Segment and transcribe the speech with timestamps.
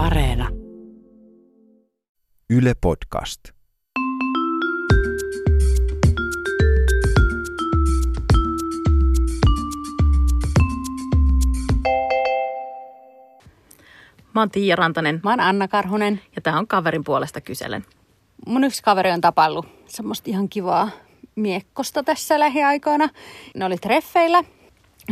[0.00, 0.48] Areena.
[2.50, 3.40] Yle Podcast.
[14.34, 16.20] Mä oon Tiia Rantanen Mä oon Anna Karhunen.
[16.36, 17.84] ja tää on kaverin puolesta kyselen.
[18.46, 20.90] Mun yksi kaveri on tapallut semmoista ihan kivaa
[21.36, 23.08] miekkosta tässä lähiaikoina.
[23.56, 24.44] Ne oli treffeillä.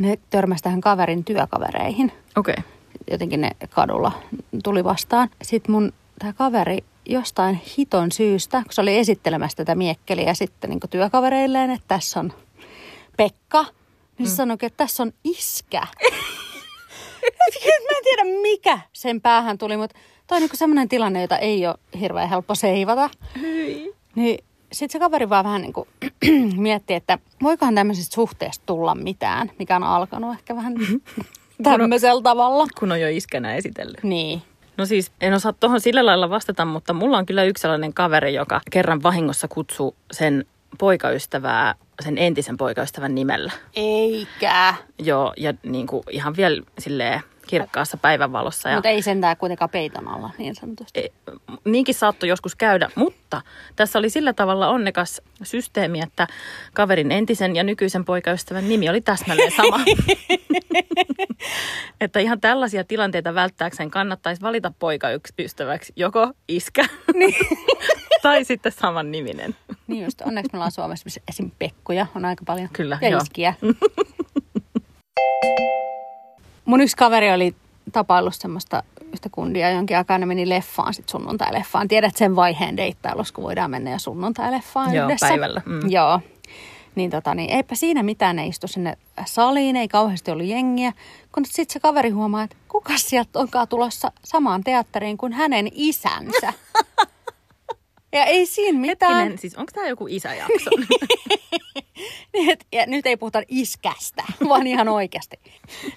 [0.00, 2.12] Ne törmäsi tähän kaverin työkavereihin.
[2.36, 2.54] Okei.
[2.58, 2.77] Okay.
[3.10, 4.12] Jotenkin ne kadulla
[4.64, 5.28] tuli vastaan.
[5.42, 10.80] Sitten mun tämä kaveri jostain hiton syystä, kun se oli esittelemässä tätä miekkeliä sitten niin
[10.90, 12.32] työkavereilleen, että tässä on
[13.16, 13.64] Pekka,
[14.18, 15.86] niin se sanoi, että tässä on iskä.
[17.88, 21.66] mä en tiedä mikä sen päähän tuli, mutta toi on niinku semmoinen tilanne, jota ei
[21.66, 23.10] ole hirveän helppo seivata.
[23.40, 23.94] Hyi.
[24.14, 25.88] Niin sitten se kaveri vaan vähän niinku
[26.56, 30.74] mietti, että voikohan tämmöisestä suhteesta tulla mitään, mikä on alkanut ehkä vähän
[31.62, 32.66] tämmöisellä tavalla.
[32.78, 34.02] Kun on jo iskänä esitellyt.
[34.02, 34.42] Niin.
[34.76, 38.34] No siis en osaa tuohon sillä lailla vastata, mutta mulla on kyllä yksi sellainen kaveri,
[38.34, 40.44] joka kerran vahingossa kutsuu sen
[40.78, 43.52] poikaystävää, sen entisen poikaystävän nimellä.
[43.76, 44.74] Eikä.
[44.98, 48.68] Joo, ja niin kuin ihan vielä silleen kirkkaassa päivänvalossa.
[48.68, 51.00] Ja Mutta ei sentään kuitenkaan peiton alla, niin sanotusti.
[51.00, 51.32] e-
[51.64, 53.42] niinkin saattoi joskus käydä, mutta
[53.76, 56.26] tässä oli sillä tavalla onnekas systeemi, että
[56.74, 59.80] kaverin entisen ja nykyisen poikaystävän nimi oli täsmälleen sama.
[62.00, 66.84] että ihan tällaisia tilanteita välttääkseen kannattaisi valita poikaystäväksi joko iskä
[68.22, 69.54] tai sitten saman niminen.
[69.86, 71.50] Niin just, onneksi meillä on Suomessa missä esim.
[71.58, 72.68] Pekkuja on aika paljon.
[72.72, 73.20] Kyllä, Ja joo.
[73.20, 73.54] iskiä.
[76.64, 77.54] Mun yksi kaveri oli
[77.92, 78.82] tapaillut semmoista
[79.12, 81.88] yhtä kundia jonkin aikaa, ne meni leffaan sit sunnuntai-leffaan.
[81.88, 85.28] Tiedät sen vaiheen deittailus, kun voidaan mennä jo sunnuntai-leffaan Joo, yhdessä.
[85.28, 85.80] päivällä, mm.
[85.90, 86.20] Joo.
[86.98, 90.92] Niin, tota, niin eipä siinä mitään, ne istu sinne saliin, ei kauheasti ollut jengiä.
[91.32, 96.52] Kun sitten se kaveri huomaa, että kuka sieltä onkaan tulossa samaan teatteriin kuin hänen isänsä.
[98.12, 99.14] ja ei siinä mitään.
[99.14, 100.70] Hetkinen, siis onko tämä joku isäjakso?
[102.32, 105.36] Niin, et, ja nyt ei puhuta iskästä, vaan ihan oikeasti.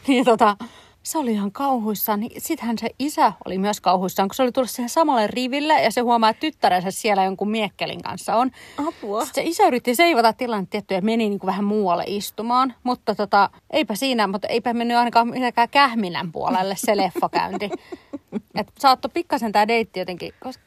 [0.08, 0.58] Niin tota,
[1.04, 2.20] se oli ihan kauhuissaan.
[2.20, 5.92] Niin sittenhän se isä oli myös kauhuissaan, kun se oli tullut siihen samalle riville ja
[5.92, 8.52] se huomaa, että tyttärensä siellä jonkun miekkelin kanssa on.
[8.88, 9.26] Apua.
[9.26, 12.74] Sitten se isä yritti seivata tilannetta tiettyä ja meni niin kuin vähän muualle istumaan.
[12.84, 17.70] Mutta tota, eipä siinä, mutta eipä mennyt ainakaan mitenkään kähminän puolelle se leffakäynti.
[18.56, 20.64] Et saattoi pikkasen tämä deitti jotenkin, koska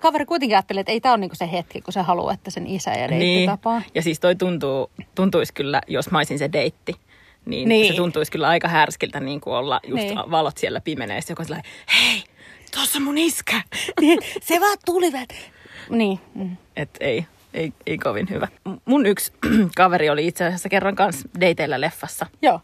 [0.00, 2.66] kaveri kuitenkin ajatteli, että ei tämä ole niinku se hetki, kun se haluaa, että sen
[2.66, 3.50] isä ja deitti Niin.
[3.50, 3.82] tapaa.
[3.94, 6.94] Ja siis toi tuntuu, tuntuisi kyllä, jos mä olisin se deitti,
[7.46, 7.92] niin, Niin.
[7.92, 10.18] se tuntuisi kyllä aika härskiltä niin kuin olla just Niin.
[10.30, 12.24] valot siellä pimeneessä, joka sellainen, hei,
[12.74, 13.62] tuossa mun iskä.
[14.00, 15.26] Niin, se vaan tuli vähän.
[15.90, 16.20] Niin.
[16.34, 16.56] mm.
[16.76, 18.48] Et ei, ei, ei kovin hyvä.
[18.84, 19.32] Mun yksi
[19.76, 22.26] kaveri oli itse asiassa kerran kanssa dateilla leffassa.
[22.42, 22.60] Joo.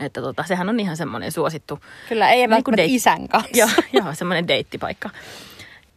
[0.00, 3.50] Että tota, sehän on ihan semmoinen suosittu Kyllä, ei Niin kuin välttämättä date- isän kanssa.
[3.58, 3.68] Joo,
[4.04, 5.10] joo semmoinen deittipaikka.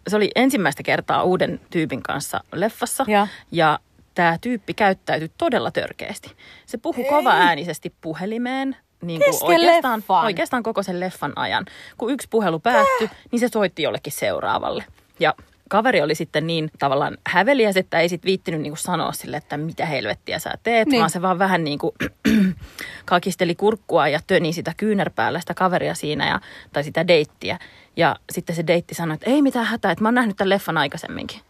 [0.08, 3.06] Se oli ensimmäistä kertaa uuden tyypin kanssa leffassa.
[3.08, 3.28] Joo.
[3.52, 3.80] Ja
[4.16, 6.32] tämä tyyppi käyttäytyi todella törkeästi.
[6.66, 8.76] Se puhui kova äänisesti puhelimeen.
[9.02, 10.26] Niin kuin oikeastaan, leffan?
[10.26, 11.66] oikeastaan koko sen leffan ajan.
[11.98, 14.84] Kun yksi puhelu päättyi, niin se soitti jollekin seuraavalle.
[15.20, 15.34] Ja
[15.70, 19.86] kaveri oli sitten niin tavallaan häveliäs, että ei sit viittinyt niinku sanoa sille, että mitä
[19.86, 21.00] helvettiä sä teet, Niin.
[21.00, 21.92] vaan se vaan vähän niin kuin
[23.06, 26.40] kakisteli kurkkua ja töni sitä kyynärpäällä sitä kaveria siinä ja,
[26.74, 27.60] tai sitä deittiä.
[27.98, 30.78] Ja sitten se deitti sanoi, että ei mitään hätää, että mä oon nähnyt tämän leffan
[30.78, 31.42] aikaisemminkin.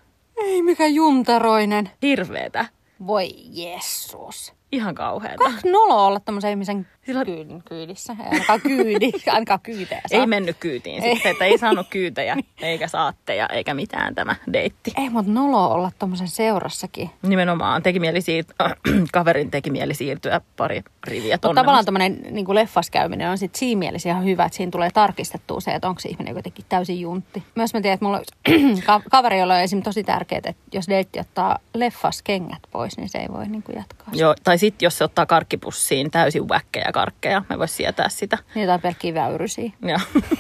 [0.64, 1.92] Mikä juntaroinen.
[2.02, 2.66] Hirveetä.
[3.08, 4.54] Voi Jessus.
[4.72, 5.44] Ihan kauheeta.
[5.44, 8.16] Kaksi nolo olla tämmöisen ihmisen Sillä- kyydin, kyydissä.
[8.20, 10.20] Ei ainakaan kyydi, ainakaan kyytejä saa.
[10.20, 11.14] Ei mennyt kyytiin Ei.
[11.16, 14.92] sitten, että ei saanut kyytejä, eikä saatteja, eikä mitään tämä deitti.
[14.98, 17.10] Ei, mutta nolo olla tommosen seurassakin.
[17.22, 18.76] Nimenomaan teki mieli siirtyä,
[19.14, 21.62] kaverin teki mieli siirtyä pari riviä Mutta tonne.
[21.62, 25.60] tavallaan tämmöinen niin leffas käyminen on sitten siinä mielessä ihan hyvä, että siinä tulee tarkistettua
[25.62, 27.44] se, että onko se ihminen jotenkin täysin juntti.
[27.56, 29.82] Myös mä tiedän, että mulla on kaveri, jolla on esim.
[29.84, 33.76] tosi tärkeää, että jos deitti ottaa leffas kengät pois, niin se ei voi niin kuin
[33.76, 34.06] jatkaa.
[34.06, 34.18] sitä.
[34.24, 38.38] Joo, tai sitten jos se ottaa karkkipussiin täysin väkkejä karkkeja, me vois sietää sitä.
[38.56, 39.72] Niin jotain pelkkiä väyrysiä.
[39.82, 40.00] Joo.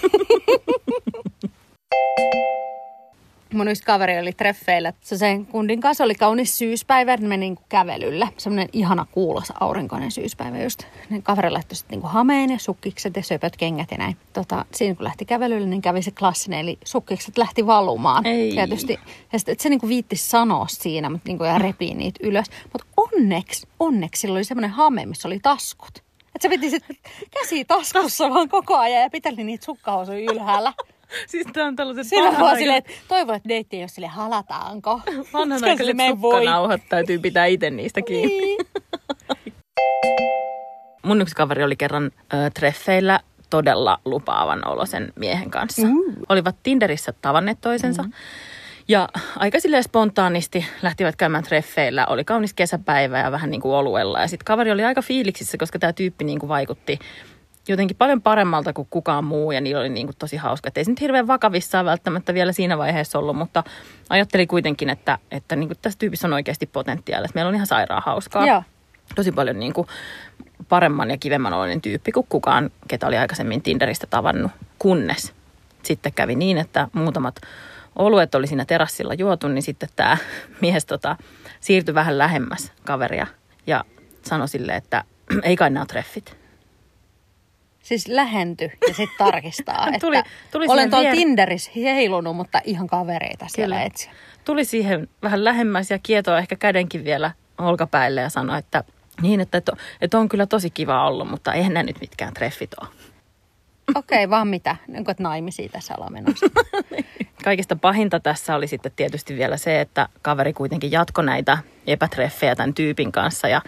[3.53, 4.93] Mun yksi kaveri oli treffeillä.
[5.01, 8.27] Se sen kundin kanssa oli kaunis syyspäivä, että me niinku kävelyllä.
[8.37, 10.83] Semmoinen ihana kuulos aurinkoinen syyspäivä just.
[11.09, 14.17] Niin kaveri laittoi sitten niinku hameen ja sukkikset ja söpöt kengät ja näin.
[14.33, 18.25] Tota, siinä kun lähti kävelylle, niin kävi se klassinen, eli sukkikset lähti valumaan.
[18.25, 18.51] Ei.
[18.51, 18.93] Tietysti.
[19.33, 22.47] Ja että se niinku viitti sanoa siinä, mutta niinku ja repii niitä ylös.
[22.73, 26.03] Mutta onneksi, onneksi sillä oli semmoinen hame, missä oli taskut.
[26.35, 26.95] Että se piti sitten
[27.31, 30.73] käsi taskussa vaan koko ajan ja piteli niitä sukkahousuja ylhäällä.
[31.27, 35.01] siis tää on tällaiset on vaan silleen, että toivon, että deitti ei ole sille halataanko.
[35.33, 36.39] vanhanaikaiset ei voi.
[36.39, 38.37] sukkanauhat täytyy pitää itse niistä kiinni.
[38.37, 38.57] Niin.
[41.05, 43.19] Mun yksi kaveri oli kerran ö, treffeillä
[43.49, 45.87] todella lupaavan olosen miehen kanssa.
[46.29, 48.03] Olivat Tinderissä tavanneet toisensa.
[48.87, 52.05] Ja aika silleen spontaanisti lähtivät käymään treffeillä.
[52.05, 54.21] Oli kaunis kesäpäivä ja vähän niin kuin oluella.
[54.21, 56.99] Ja sitten kaveri oli aika fiiliksissä, koska tämä tyyppi niin kuin vaikutti
[57.67, 60.67] jotenkin paljon paremmalta kuin kukaan muu ja niillä oli niin kuin tosi hauska.
[60.67, 63.63] Et ei se nyt hirveän vakavissaan välttämättä vielä siinä vaiheessa ollut, mutta
[64.09, 67.29] ajattelin kuitenkin, että, että niin kuin tässä tyypissä on oikeasti potentiaalia.
[67.33, 68.47] Meillä on ihan sairaan hauskaa.
[68.47, 68.63] Joo.
[69.15, 69.87] Tosi paljon niin kuin
[70.69, 75.33] paremman ja kivemman oloinen tyyppi kuin kukaan, ketä oli aikaisemmin Tinderistä tavannut, kunnes
[75.83, 77.35] sitten kävi niin, että muutamat
[77.95, 80.17] oluet oli siinä terassilla juotu, niin sitten tämä
[80.61, 81.15] mies tota,
[81.59, 83.27] siirtyi vähän lähemmäs kaveria
[83.67, 83.83] ja
[84.21, 85.03] sanoi sille, että
[85.43, 86.37] ei kai nämä treffit.
[87.83, 92.87] Siis lähenty ja sitten tarkistaa, että Tuli- tuli olen tuolla vier- Tinderissä heilunut, mutta ihan
[92.87, 93.85] kavereita siellä Kyllä.
[93.85, 94.09] etsi.
[94.45, 98.83] Tuli siihen vähän lähemmäs ja kietoi ehkä kädenkin vielä olkapäille ja sanoi, että
[99.21, 102.71] niin, että, että, että on kyllä tosi kiva ollut, mutta eihän nämä nyt mitkään treffit
[102.81, 102.89] ole.
[103.95, 104.75] Okei, okay, vaan mitä?
[104.87, 106.45] Niin kuin, että naimisiin tässä ollaan menossa.
[107.43, 111.57] Kaikista pahinta tässä oli sitten tietysti vielä se, että kaveri kuitenkin jatkoi näitä
[111.87, 113.61] epätreffejä tämän tyypin kanssa ja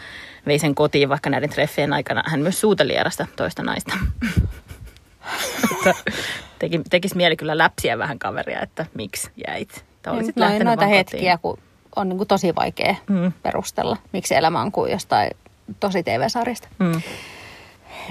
[0.45, 3.93] vei sen kotiin, vaikka näiden treffien aikana hän myös suuteli erästä toista naista.
[6.59, 9.85] Teki, tekisi mieli kyllä läpsiä vähän kaveria, että miksi jäit.
[10.07, 11.59] Olisit Noin, lähtenyt noita hetkiä, kun
[11.95, 13.33] on niin kuin tosi vaikea Mm.
[13.43, 15.31] perustella, miksi elämä on kuin jostain
[15.79, 16.67] tosi TV-sarjasta.
[16.79, 17.01] Mm.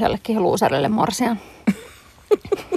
[0.01, 1.39] Jollekin luuserille morsian.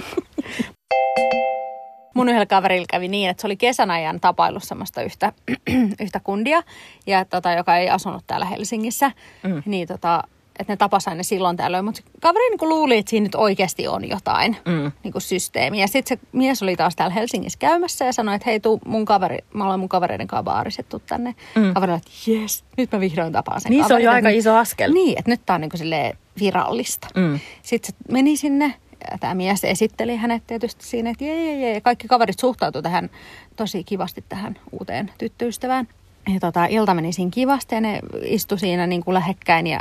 [2.18, 5.32] Mun yhdellä kaverilla kävi niin, että se oli kesän ajan tapailu semmoista yhtä,
[6.02, 6.62] yhtä kundia,
[7.06, 9.12] ja tota, joka ei asunut täällä Helsingissä.
[9.42, 9.62] Mm.
[9.66, 10.22] Niin tota,
[10.58, 14.08] että ne tapas aina silloin tällöin, mutta kaveri niin luuli, että siinä nyt oikeasti on
[14.08, 14.92] jotain Mm.
[15.04, 15.86] niin kuin systeemiä.
[15.86, 19.38] Sitten se mies oli taas täällä Helsingissä käymässä ja sanoi, että hei, tuu mun kaveri,
[19.54, 21.34] mä olen mun kavereiden kanssa baarissa, tuu tänne.
[21.54, 21.74] Mm.
[21.74, 24.04] Kaveri oli, että jes, nyt mä vihdoin tapaan sen Niin se on kaverin.
[24.04, 24.92] jo aika nyt- iso askel.
[24.92, 27.08] Niin, että nyt tää on niin kuin virallista.
[27.16, 27.40] Mm.
[27.62, 28.74] Sitten se meni sinne,
[29.20, 31.80] tämä mies esitteli hänet tietysti siinä, että jee, jee, jee.
[31.80, 33.10] Kaikki kaverit suhtautuivat tähän
[33.56, 35.88] tosi kivasti tähän uuteen tyttöystävään.
[36.34, 39.80] Ja tota, ilta meni siinä kivasti ja ne istu siinä niin kuin lähekkäin ja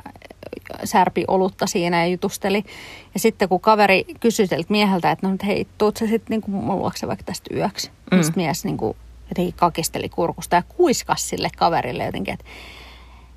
[0.83, 2.63] särpi olutta siinä ja jutusteli.
[3.13, 6.41] Ja sitten kun kaveri kysyi sieltä mieheltä, että no nyt hei, tuut sä sitten niin
[6.41, 7.91] kuin mun luokse vaikka tästä yöksi.
[8.11, 8.17] Mm.
[8.17, 8.23] Mm.
[8.23, 8.97] Sitten mies niin kuin
[9.29, 12.45] jotenkin kakisteli kurkusta ja kuiskas sille kaverille jotenkin, että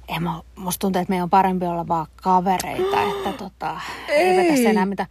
[0.08, 0.16] ei,
[0.56, 5.08] musta tuntuu, että meidän on parempi olla vaan kavereita, että tota, ei tässä enää mitään.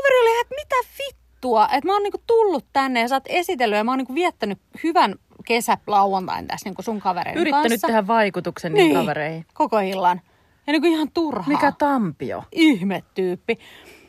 [0.00, 3.76] Kaveri oli, että mitä vittua, että mä oon niinku tullut tänne ja sä oot esitellyt
[3.76, 5.14] ja mä oon niinku viettänyt hyvän
[5.46, 7.86] kesälauantain tässä niinku sun kavereiden Yrittänyt kanssa.
[7.86, 8.94] tehdä vaikutuksen niin.
[8.94, 9.46] kavereihin.
[9.54, 10.20] Koko illan.
[10.66, 11.48] Ja niinku ihan turhaa.
[11.48, 12.44] Mikä tampio?
[12.52, 13.58] ihmetyyppi.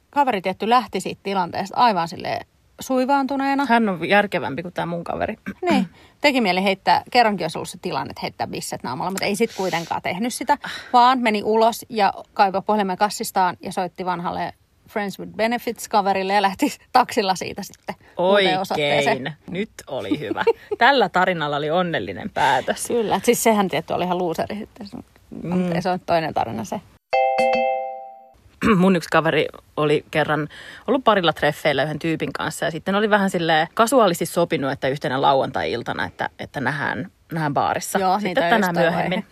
[0.09, 2.45] Kaveri tietty lähti siitä tilanteesta aivan silleen
[2.79, 3.65] suivaantuneena.
[3.65, 5.35] Hän on järkevämpi kuin tämä mun kaveri.
[5.69, 5.87] Niin.
[6.21, 9.57] Teki mieli heittää, kerrankin olisi ollut se tilanne, että heittää bisset naamalla, mutta ei sitten
[9.57, 10.57] kuitenkaan tehnyt sitä,
[10.93, 14.53] vaan meni ulos ja kaivoi puhelimen kassistaan ja soitti vanhalle
[14.91, 17.95] Friends with Benefits-kaverille ja lähti taksilla siitä sitten.
[18.17, 19.35] Oikein.
[19.49, 20.43] Nyt oli hyvä.
[20.77, 22.87] Tällä tarinalla oli onnellinen päätös.
[22.87, 24.87] Kyllä, siis sehän tietty oli ihan luuseri sitten.
[25.43, 25.81] Mm.
[25.81, 26.81] Se on toinen tarina se.
[28.75, 29.47] mun yksi kaveri
[29.77, 30.47] oli kerran
[30.87, 35.21] ollut parilla treffeillä yhden tyypin kanssa ja sitten oli vähän sille kasuaalisesti sopinut, että yhtenä
[35.21, 37.99] lauantai-iltana, että, että nähdään, nähdään baarissa.
[37.99, 39.25] Joo, sitten tänään myöhemmin.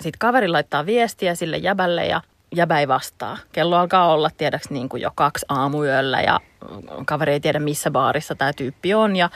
[0.00, 2.20] Sitten kaveri laittaa viestiä sille jäbälle ja
[2.56, 3.38] jäbä ei vastaa.
[3.52, 6.40] Kello alkaa olla tiedäks niin kuin jo kaksi aamuyöllä ja
[7.06, 9.30] kaveri ei tiedä missä baarissa tämä tyyppi on ja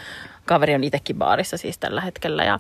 [0.45, 2.59] kaveri on itsekin baarissa siis tällä hetkellä ja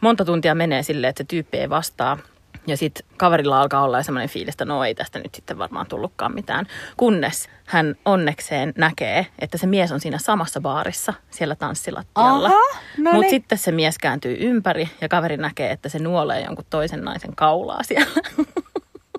[0.00, 2.18] monta tuntia menee silleen, että se tyyppi ei vastaa.
[2.66, 6.34] Ja sitten kaverilla alkaa olla semmoinen fiilis, että no ei tästä nyt sitten varmaan tullutkaan
[6.34, 6.66] mitään.
[6.96, 12.48] Kunnes hän onnekseen näkee, että se mies on siinä samassa baarissa, siellä tanssilattialla.
[12.48, 12.56] No
[12.98, 13.30] Mutta niin.
[13.30, 17.82] sitten se mies kääntyy ympäri ja kaveri näkee, että se nuolee jonkun toisen naisen kaulaa
[17.82, 18.10] siellä.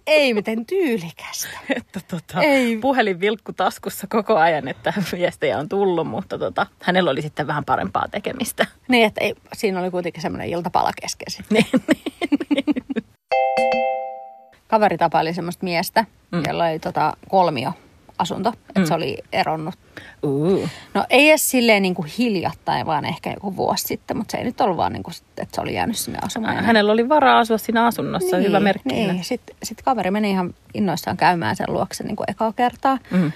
[0.07, 1.49] Ei miten tyylikästä.
[1.77, 2.77] että tota, Ei.
[2.77, 7.65] puhelin vilkku taskussa koko ajan, että viestejä on tullut, mutta tota, hänellä oli sitten vähän
[7.65, 8.65] parempaa tekemistä.
[8.87, 11.57] Niin, että ei, siinä oli kuitenkin semmoinen iltapala kesken sitten.
[11.57, 11.83] Niin,
[12.55, 13.05] niin.
[14.67, 16.43] Kaveri tapaili semmoista miestä, mm.
[16.47, 17.73] jolla oli tota kolmio
[18.19, 18.85] asunto, että Mm.
[18.85, 19.75] se oli eronnut.
[20.23, 20.69] uh.
[20.93, 24.43] No ei edes silleen niin kuin hiljattain, vaan ehkä joku vuosi sitten, mutta se ei
[24.43, 26.63] nyt ollut vaan niin kuin, että se oli jäänyt sinne asumaan.
[26.65, 28.89] Hänellä oli varaa asua siinä asunnossa, hyvä merkki.
[28.89, 32.97] Niin, sitten sit kaveri meni ihan innoissaan käymään sen luokse niin kuin ekaa kertaa.
[33.11, 33.31] Mm.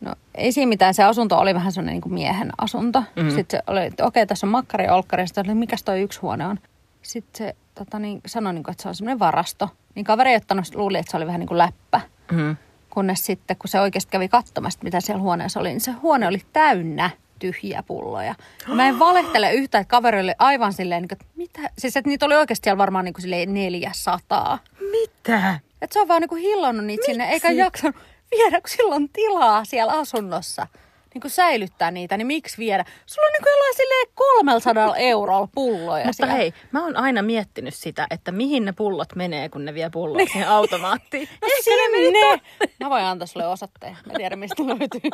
[0.00, 3.02] No ei siinä mitään, se asunto oli vähän semmoinen niin kuin miehen asunto.
[3.16, 3.30] Mm.
[3.30, 5.26] Sitten se oli, että okei, tässä on makkari ja olkkari.
[5.26, 6.58] Sitten oli, mikäs toi yksi huone on?
[7.02, 9.68] Sitten se tota, niin, sanoi, niin kuin, että se on semmoinen varasto.
[9.94, 12.00] Niin kaveri ei ottanut, luuli, että se oli vähän niin kuin läppä.
[12.32, 12.56] Mm.
[12.94, 16.42] Kunnes sitten, kun se oikeasti kävi katsomassa, mitä siellä huoneessa oli, niin se huone oli
[16.52, 18.34] täynnä tyhjiä pulloja.
[18.68, 21.60] Ja mä en valehtele yhtään, että kaveri oli aivan silleen, niin että mitä?
[21.78, 24.58] Siis, että niitä oli oikeasti siellä varmaan niin kuin silleen 400.
[24.90, 25.58] Mitä?
[25.82, 27.96] Että se on vaan niin kuin hillonnut niitä sinne, eikä jaksanut
[28.30, 30.66] viedä, kun sillä on tilaa siellä asunnossa
[31.14, 32.84] niin kuin säilyttää niitä, niin miksi viedä?
[33.06, 36.34] Sulla on niin kuin jollain silleen 300 eurolla pulloja Mutta siellä.
[36.34, 40.28] hei, mä oon aina miettinyt sitä, että mihin ne pullot menee, kun ne vie pullot
[40.32, 41.28] siihen automaattiin.
[41.42, 42.40] No Ehkä ne meni sinne!
[42.80, 43.96] Mä voin antaa sulle osoitteen.
[44.06, 45.10] Mä tiedän, mistä löytyy.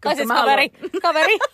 [0.00, 0.70] Tai siis kaveri.
[1.02, 1.38] Kaveri.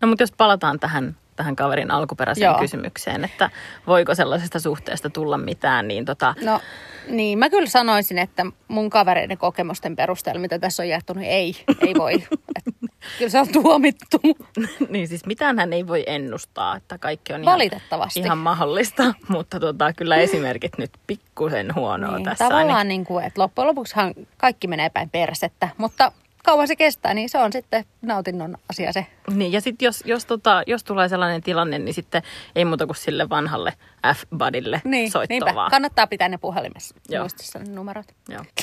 [0.00, 2.58] No mutta jos palataan tähän, tähän kaverin alkuperäiseen Joo.
[2.58, 3.50] kysymykseen, että
[3.86, 6.60] voiko sellaisesta suhteesta tulla mitään, niin tota, No
[7.08, 11.54] niin, mä kyllä sanoisin, että mun kavereiden kokemusten perusteella, mitä tässä on jaettu, niin ei,
[11.80, 12.14] ei voi.
[12.56, 12.74] Et,
[13.18, 14.20] kyllä se on tuomittu.
[14.88, 18.20] niin siis mitään hän ei voi ennustaa, että kaikki on ihan, Valitettavasti.
[18.20, 22.48] ihan mahdollista, mutta tota, kyllä esimerkit nyt pikkusen huonoa Niin, tässä.
[22.48, 26.12] tavallaan, niin kuin, että loppujen lopuksihan kaikki menee päin persettä, mutta
[26.44, 29.06] kauan se kestää, niin se on sitten nautinnon asia se.
[29.34, 32.22] Niin, ja sitten jos, jos, tota, jos tulee sellainen tilanne, niin sitten
[32.56, 33.72] ei muuta kuin sille vanhalle
[34.14, 35.54] F-budille Niin, soittoa niinpä.
[35.54, 35.70] vaan.
[35.70, 37.22] Kannattaa pitää ne puhelimessa Joo.
[37.22, 38.06] muistissa ne numerot.
[38.28, 38.44] Joo.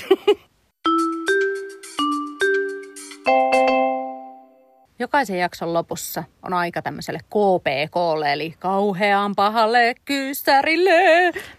[5.00, 10.92] Jokaisen jakson lopussa on aika tämmöiselle KPKlle, eli kauhean pahalle kyssärille,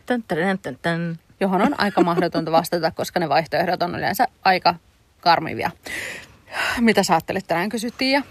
[0.07, 1.19] Tän, tän, tän, tän.
[1.41, 4.75] johon on aika mahdotonta vastata, koska ne vaihtoehdot on yleensä aika
[5.23, 5.71] karmivia.
[6.81, 8.23] Mitä sä ajattelet tänään kysyttiin ja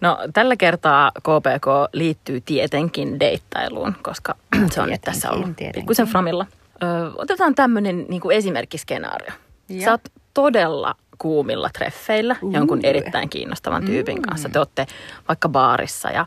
[0.00, 4.34] No tällä kertaa KPK liittyy tietenkin deittailuun, koska
[4.72, 5.72] se on nyt tässä ollut tietenkin.
[5.82, 6.46] pikkusen framilla.
[6.82, 9.32] Ö, otetaan tämmöinen niin esimerkkiskenaario.
[9.68, 9.84] Ja.
[9.84, 10.00] Sä oot
[10.34, 12.52] todella kuumilla treffeillä Uu.
[12.52, 14.48] jonkun erittäin kiinnostavan tyypin kanssa.
[14.48, 14.86] Te olette
[15.28, 16.26] vaikka baarissa ja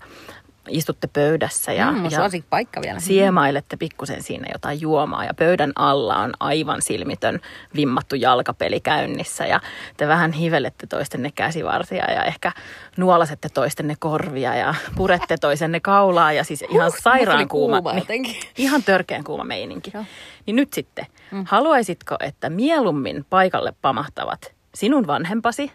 [0.69, 2.99] istutte pöydässä ja, mm, ja suosikkipaikka vielä.
[2.99, 7.39] siemailette pikkusen siinä jotain juomaa ja pöydän alla on aivan silmitön
[7.75, 9.59] vimmattu jalkapeli käynnissä ja
[9.97, 12.51] te vähän hivelette toistenne käsivarsia ja ehkä
[12.97, 17.99] nuolasette toistenne korvia ja purette toisenne kaulaa ja siis ihan Huh, sairaan kuuma, kuuma niin,
[18.01, 18.35] jotenkin.
[18.57, 19.91] ihan törkeän kuuma meininki.
[19.93, 20.05] Joo.
[20.45, 21.05] Niin nyt sitten,
[21.45, 25.71] haluaisitko, että mieluummin paikalle pamahtavat sinun vanhempasi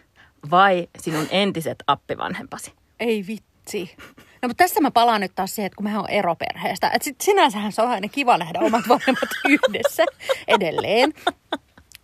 [0.51, 2.73] vai sinun entiset appivanhempasi?
[2.99, 3.27] Ei
[3.73, 3.95] vitsi.
[4.41, 6.87] No mutta tässä mä palaan nyt taas siihen, että kun mä oon eroperheestä.
[6.87, 10.05] Että sit sinänsähän se on aina kiva nähdä omat vanhemmat yhdessä
[10.47, 11.13] edelleen.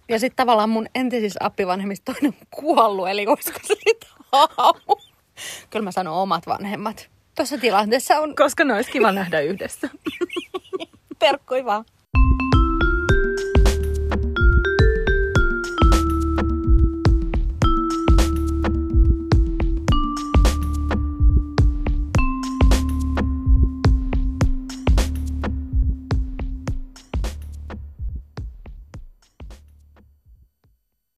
[0.10, 4.96] Ja sitten tavallaan mun entisissä appivanhemmista toinen on kuollut, eli olisiko se sitten haamu?
[5.70, 7.10] Kyllä mä sanon omat vanhemmat.
[7.36, 9.90] Tuossa tilanteessa on Koska ne olisi kiva nähdä yhdessä.
[11.20, 11.86] terkkui vaan.